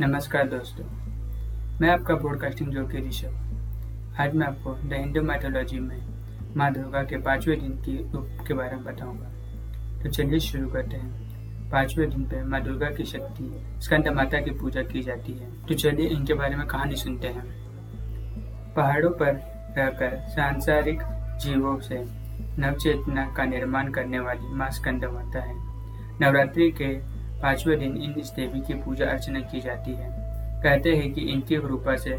[0.00, 0.84] नमस्कार दोस्तों,
[1.80, 7.02] मैं आपका ब्रॉडकास्टिंग जो कि ऋषभ। आज मैं आपको द हिंदू मैथोलॉजी में माँ दुर्गा
[7.02, 12.08] के पाँचवें दिन की रूप के बारे में बताऊँगा। तो चलिए शुरू करते हैं। पाँचवें
[12.10, 13.50] दिन पे माँ दुर्गा की शक्ति,
[13.80, 17.44] स्कंद माता की पूजा की जाती है। तो चलिए इनके बारे में कहानी सुनते हैं।
[18.74, 19.32] पहाड़ों पर
[19.78, 21.02] रहकर सांसारिक
[21.42, 22.04] जीवों से
[22.58, 25.54] नवचेतना का निर्माण करने वाली माँ स्कंद माता है।
[26.20, 30.10] नवरात्रि के पाँचवें दिन इन इस देवी की पूजा अर्चना की जाती है।
[30.62, 32.18] कहते हैं कि इनकी कृपा से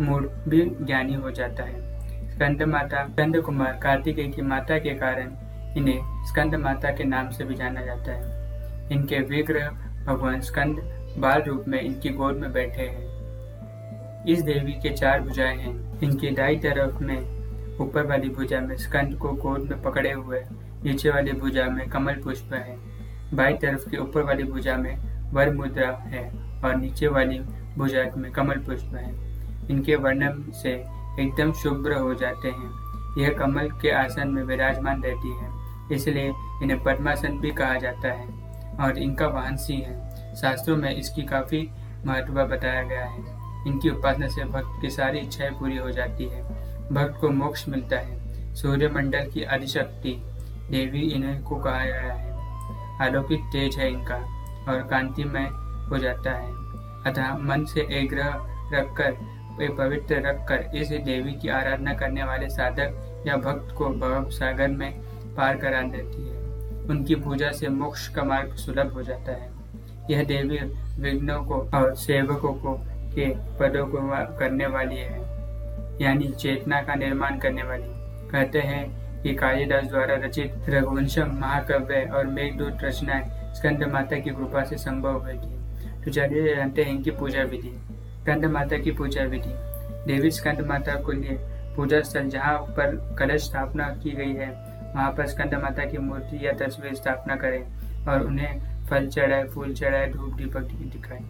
[0.00, 1.98] मूड भी ज्ञानी हो जाता है।
[2.30, 5.32] स्कंद माता, स्कंद कुमार, कार्तिकेय की माता के कारण
[5.76, 8.38] इन्हें स्कंद माता के नाम से भी जाना जाता है।
[8.92, 9.68] इनके विग्रह
[10.06, 10.76] भगवान स्कंद
[11.18, 16.30] बाल रूप में इनकी गोद में बैठे हैं। इस देवी के चार भुजाएँ हैं। इनकी
[16.30, 17.38] दाई तरफ़ में
[17.78, 20.42] ऊपर वाली भुजा में स्कंद को गोद में पकड़े हुए,
[20.84, 22.87] नीचे वाली भुजा में कमल पुष्प है।
[23.34, 24.96] बाई तरफ़ की ऊपर वाली भुजा में
[25.32, 26.24] वर मुद्रा है
[26.64, 27.38] और नीचे वाली
[27.78, 29.08] भुजा में कमल पुष्प है।
[29.70, 30.70] इनके वर्णन से
[31.20, 32.70] एकदम शुभ्र हो जाते हैं।
[33.18, 35.50] यह कमल के आसन में विराजमान रहती है,
[35.92, 38.26] इसलिए इन्हें पद्मासन भी कहा जाता है
[38.80, 41.68] और इनका वाहन सिंह है। शास्त्रों में इसकी काफ़ी
[42.06, 46.42] महत्व बताया गया है। इनकी उपासना से भक्त की सारी इच्छाएँ पूरी हो जाती है।
[46.92, 50.16] भक्त को मोक्ष मिलता है। सूर्य मंडल की अधिशक्ति
[50.70, 52.27] देवी इन्हें को कहा गया है।
[53.00, 54.16] अलौकिक तेज है इनका
[54.68, 55.48] और कांतिमय
[55.90, 56.52] हो जाता है।
[57.06, 58.30] अतः मन से एक ग्रह
[58.72, 59.36] रखकर
[59.78, 64.90] पवित्र रखकर इस देवी की आराधना करने वाले साधक या भक्त को भव सागर में
[65.36, 66.36] पार करा देती है।
[66.90, 69.50] उनकी पूजा से मोक्ष का मार्ग सुलभ हो जाता है।
[70.10, 70.58] यह देवी
[71.00, 72.74] विघ्नों को और सेवकों को
[73.14, 73.26] के
[73.58, 73.98] पदों को
[74.38, 75.20] करने वाली है,
[76.00, 77.88] यानी चेतना का निर्माण करने वाली।
[78.30, 78.82] कहते हैं
[79.22, 85.22] कि कालिदास द्वारा रचित रघुवंशम महाकाव्य और मेघदूत रचनाएँ स्कंद माता की कृपा से संभव
[85.22, 87.76] हुई थी। तो चलिए जानते हैं इनकी पूजा विधि।
[88.22, 89.52] स्कंद माता की पूजा विधि।
[90.06, 91.36] देवी स्कंद माता को लिए
[91.76, 94.50] पूजा स्थल जहाँ पर कलश स्थापना की गई है,
[94.94, 99.74] वहाँ पर स्कंद माता की मूर्ति या तस्वीर स्थापना करें और उन्हें फल चढ़ाए, फूल
[99.74, 101.20] चढ़ाए, धूप, दीपक दिखाए।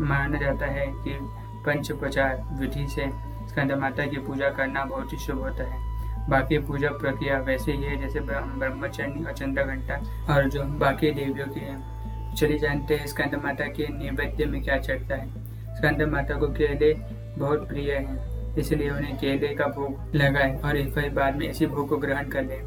[0.00, 1.18] माना जाता है कि
[1.66, 3.08] पंचोपचार विधि से
[3.48, 5.91] स्कंद माता की पूजा करना बहुत ही शुभ होता है।
[6.28, 9.94] बाकी पूजा प्रक्रिया वैसे ही है, जैसे ब्रह्मचर्य और चंद्र घंटा
[10.34, 14.78] और जो बाकी देवियों की है, चलिए जानते हैं स्कंद माता के नैवेद्य में क्या
[14.78, 15.28] चढ़ता है।
[15.76, 16.92] स्कंद माता को केले
[17.38, 21.88] बहुत प्रिय है, इसलिए उन्हें केले का भोग लगाए और फिर बाद में इसी भोग
[21.88, 22.60] को ग्रहण कर ले।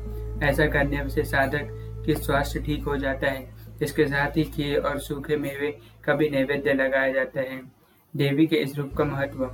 [0.46, 1.68] ऐसा करने से साधक
[2.06, 3.48] की स्वास्थ्य ठीक हो जाता है,
[3.82, 7.62] इसके साथ ही खीर और सूखे मेवे का भी नैवेद्य लगाया जाता है।
[8.14, 9.50] देवी के इस रूप का महत्व,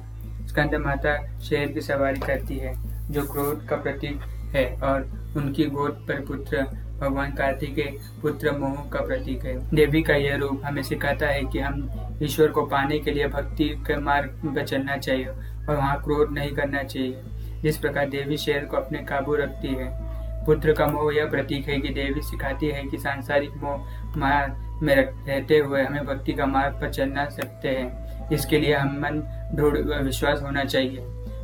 [0.47, 2.73] स्कंद माता शेर की सवारी करती है।
[3.11, 4.21] जो क्रोध का प्रतीक
[4.55, 5.01] है और
[5.37, 6.61] उनकी गोद पर पुत्र,
[7.01, 11.59] भगवान कार्तिकेय पुत्र मोह का प्रतीक है। देवी का यह रूप हमें सिखाता है कि
[11.59, 11.89] हम
[12.23, 15.27] ईश्वर को पाने के लिए भक्ति के मार्ग पर चलना चाहिए
[15.69, 17.21] और वहाँ क्रोध नहीं करना चाहिए।
[17.61, 20.11] जिस प्रकार देवी शेर को अपने काबू रखती है।
[20.45, 23.77] पुत्र का मोह यह प्रतीक है कि देवी सिखाती है कि सांसारिक मोह
[24.17, 24.47] माया
[24.81, 24.95] में
[25.27, 29.21] रहते हुए हमें भक्ति का मार्ग पर चलना सकते हैं। इसके लिए हम मन
[29.53, 30.99] दृढ़ विश्वास होना चाहिए।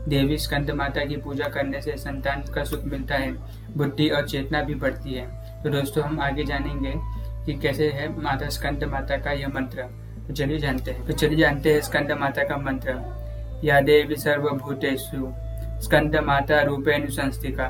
[0.07, 3.31] देवी स्कंद माता की पूजा करने से संतान का सुख मिलता है,
[3.77, 5.27] बुद्धि और चेतना भी बढ़ती है।
[5.63, 6.93] तो दोस्तों, हम आगे जानेंगे
[7.45, 9.83] कि कैसे है माता स्कंद माता का यह मंत्र।
[10.27, 15.33] तो चलिए जानते हैं। तो चलिए जानते हैं स्कंद माता का मंत्र। या देवी सर्वभूतेषु,
[15.81, 17.67] स्कंद माता रूपेण संस्थिका।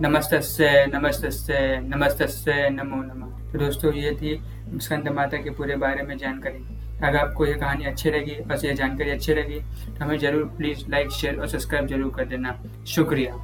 [0.00, 4.40] नमस्तस्य नमस्तस्य नमस्तस्य नमो नमः। तो दोस्तों, ये थी
[4.78, 8.74] स्कंद माता के पूरे बारे में जानकारी। अगर आपको यह कहानी अच्छी लगी, बस यह
[8.74, 9.58] जानकारी अच्छी लगी
[9.88, 13.36] तो हमें ज़रूर प्लीज़ लाइक शेयर और सब्सक्राइब ज़रूर कर देना। शुक्रिया।